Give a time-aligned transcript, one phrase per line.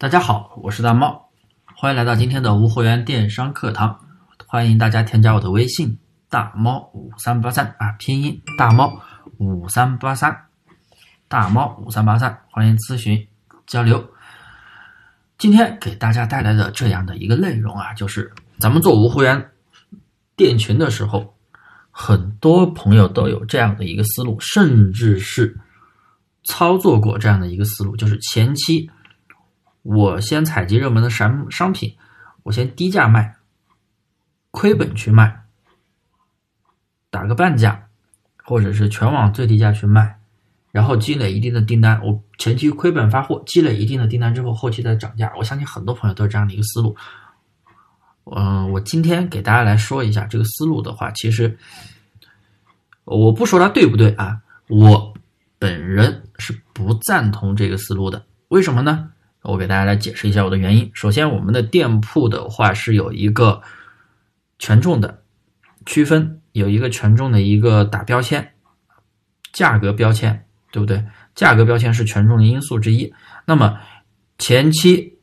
[0.00, 1.28] 大家好，我是大猫，
[1.74, 3.98] 欢迎来到今天的无货源电商课堂。
[4.46, 5.98] 欢迎大家添加我的微信
[6.30, 9.02] 大猫五三八三啊，拼音大猫
[9.38, 10.44] 五三八三，
[11.26, 13.26] 大猫五三八三，欢迎咨询
[13.66, 14.08] 交流。
[15.36, 19.50] 今天给大家带来的这样的一个内容啊，就是咱们做无货源
[20.36, 21.34] 店群的时候，
[21.90, 25.58] 很多朋友都有这样的一个思路，甚至是
[26.44, 28.88] 操作过这样的一个思路，就是前期。
[29.82, 31.96] 我先采集热门的商商品，
[32.42, 33.36] 我先低价卖，
[34.50, 35.44] 亏本去卖，
[37.10, 37.88] 打个半价，
[38.44, 40.18] 或者是全网最低价去卖，
[40.72, 42.04] 然后积累一定的订单。
[42.04, 45.32] 我前期亏本发货，积累一定的订单之后，后期再涨价。
[45.38, 46.96] 我相信很多朋友都是这样的一个思路。
[48.24, 51.56] 嗯，我今天给大家来说一下这个思路的话，其实
[53.04, 55.14] 我不说它对不对啊，我
[55.58, 58.22] 本人是不赞同这个思路的。
[58.48, 59.10] 为什么呢？
[59.42, 60.90] 我给大家来解释一下我的原因。
[60.92, 63.62] 首先，我们的店铺的话是有一个
[64.58, 65.22] 权重的
[65.86, 68.52] 区分，有一个权重的一个打标签，
[69.52, 71.02] 价格标签，对不对？
[71.34, 73.14] 价格标签是权重的因素之一。
[73.46, 73.78] 那么
[74.38, 75.18] 前期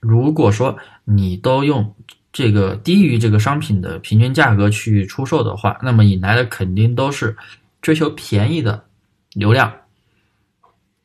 [0.00, 1.94] 如果说你都用
[2.32, 7.36] 这个低于这个商品的平均价格去出售的话，那么引来的肯定都是
[7.82, 8.84] 追求便宜的
[9.34, 9.72] 流量。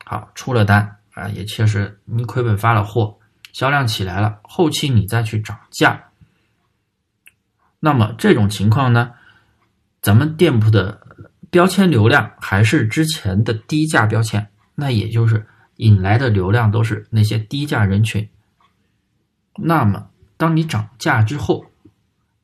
[0.04, 0.96] 好，出了单。
[1.12, 3.18] 啊，也确实，你亏本发了货，
[3.52, 6.10] 销量起来了，后期你再去涨价，
[7.80, 9.12] 那么这种情况呢，
[10.00, 11.06] 咱们店铺的
[11.50, 15.46] 标签流量还是之前的低价标签，那也就是
[15.76, 18.28] 引来的流量都是那些低价人群。
[19.56, 21.66] 那么，当你涨价之后，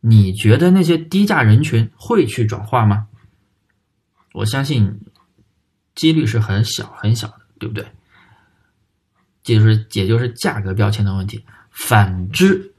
[0.00, 3.06] 你觉得那些低价人群会去转化吗？
[4.34, 5.00] 我相信
[5.94, 7.86] 几率是很小很小的，对不对？
[9.56, 11.44] 就是也就是价格标签的问题。
[11.70, 12.72] 反之，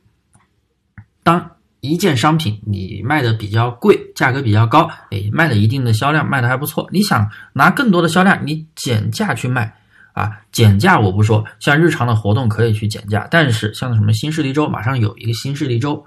[1.23, 9.73] 当一件商品你卖的比较贵，价格比较高，哎，卖了一定的销量，卖的还不错，你想拿更多的销量，你减价去卖
[10.11, 10.42] 啊？
[10.52, 16.05] 减价我不说，像日常的活动可以去减价，但是像什么新势力周，马上有一个新势力周，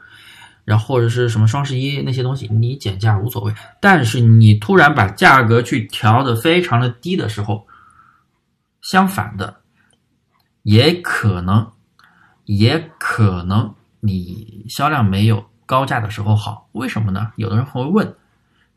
[0.66, 3.54] 然后或者是什么双十一那些东西，你减价无所谓。
[3.80, 7.66] 但是你突然把价格去调的非常的低的时候，
[8.82, 9.61] 相反的。
[10.62, 11.70] 也可能，
[12.44, 17.32] 也可能你销量没有高价的时候好，为什么呢？
[17.36, 18.14] 有的人会问，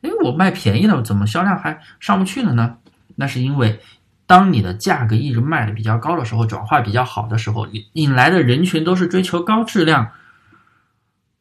[0.01, 2.77] 哎，我卖便宜了，怎么销量还上不去了呢？
[3.15, 3.79] 那是因为，
[4.25, 10.11] 当你的价格一直卖的比较高的时候，转化比较好的时候，引来的人群都是追求高质量、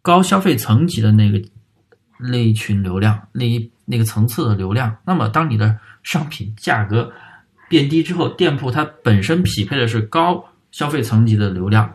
[0.03, 1.43] 高消费层级的那个
[2.19, 4.97] 那一群流量，那一那个层次的流量。
[5.05, 7.13] 那么，当你的商品价格，
[7.69, 11.93] 变低之后，店铺它本身匹配的是高消费层级的流量，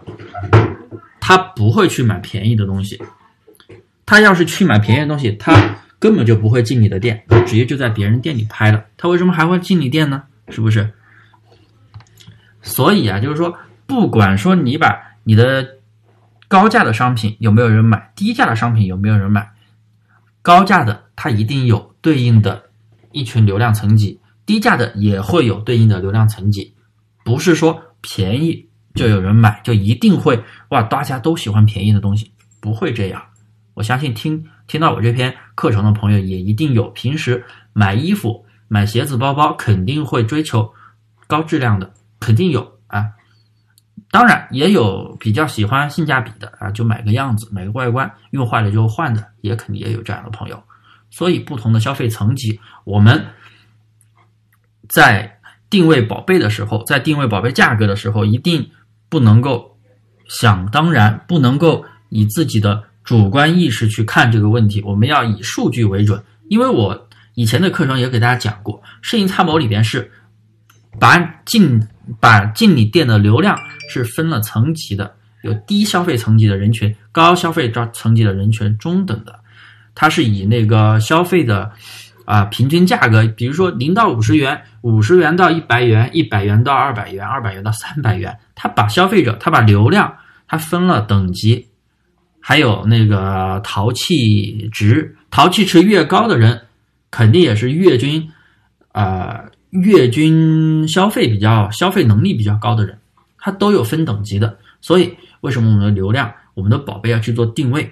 [1.19, 3.02] 他不会去买便宜的东西。
[4.06, 5.53] 他要是去买便宜的东西，他
[6.00, 8.84] 根本就不会进你的店，直接就在别人店里拍了。
[8.97, 10.24] 他为什么还会进你店呢？
[10.50, 10.91] 是不是？
[12.62, 15.75] 所以啊，就是说，不管说你把你的
[16.47, 19.50] 高价的商品有没有人买，低价的商品有没有人买，
[20.41, 22.63] 高价的它一定有对应的
[23.12, 24.19] 一群流量层级。
[24.49, 26.73] 低价的也会有对应的流量层级，
[27.23, 33.21] 不是说便宜就有人买，就一定会哇，大家都喜欢便宜的东西，不会这样。
[33.75, 40.67] 我相信听听到我这篇课程的朋友也一定有，平时买衣服、买鞋子、包包，肯定会追求
[41.27, 43.05] 高质量的，肯定有啊。
[44.09, 50.59] 当然也有比较喜欢性价比的啊，就买个样子、买个外观，用坏了就换的，也肯定也有这样的朋友。
[51.11, 53.23] 所以不同的消费层级，我们。
[54.89, 55.39] 在
[55.69, 58.72] 定位宝贝的时候，在定位宝贝价格的时候，一定
[59.07, 59.77] 不能够
[60.27, 64.81] 想当然，不能够以自己的主观意识去看这个问题。
[64.81, 66.23] 我们要以数据为准。
[66.47, 70.11] 因为我以前的课程也给大家讲过，摄影参谋里边是
[70.99, 71.88] 把进
[72.19, 73.55] 把进你店的流量
[73.89, 79.40] 是分了层级的，有低消费层级的人群，高消费层级的人群，中等的，
[79.93, 81.72] 它是以那个消费的。
[82.29, 90.16] 啊，平均价格，比如说零到五十元，五十元到一百元，一百元到二百元，二百元到三百元，他把消费者，他把流量，
[90.47, 91.70] 他分了等级，
[92.40, 96.67] 还有那个淘气值，淘气值越高的人，
[97.09, 98.29] 肯定也是月均，
[98.91, 102.99] 呃，月均消费比较消费能力比较高的人，
[103.40, 107.91] 他都有分等级的，所以为什么我们的流量，我们的宝贝要去做定位，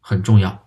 [0.00, 0.65] 很重要。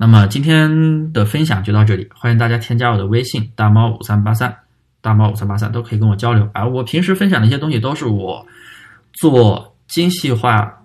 [0.00, 4.56] 那么今天的分享就到这里，欢迎大家添加我的微信大猫五三八三。
[5.00, 6.48] 大猫五三八三都可以跟我交流。
[6.52, 8.46] 啊我平时分享的一些东西，都是我
[9.12, 10.82] 做精细化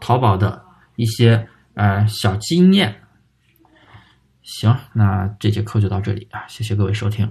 [0.00, 0.62] 淘宝的
[0.96, 3.02] 一些呃小经验。
[4.42, 7.30] 行，那这节课就到这里啊，谢谢各位收听。